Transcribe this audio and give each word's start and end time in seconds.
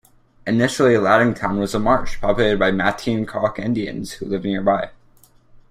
Initially, 0.47 0.95
Lattingtown 0.95 1.59
was 1.59 1.75
a 1.75 1.79
marsh, 1.79 2.19
populated 2.19 2.57
by 2.57 2.71
Matinecock 2.71 3.59
Indians 3.59 4.13
who 4.13 4.25
lived 4.25 4.45
nearby. 4.45 4.89